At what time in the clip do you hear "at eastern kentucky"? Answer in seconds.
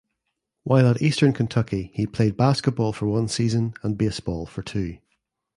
0.87-1.91